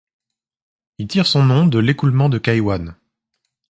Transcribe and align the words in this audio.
Il 0.97 1.07
tire 1.07 1.27
son 1.27 1.43
nom 1.45 1.67
de 1.67 1.77
l'écoulement 1.77 2.27
de 2.27 2.39
Kaiwan. 2.39 2.95